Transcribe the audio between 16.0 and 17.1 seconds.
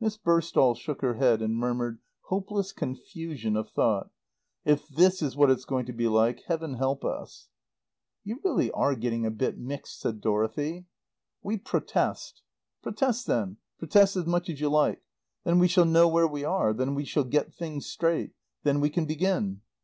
where we are; then we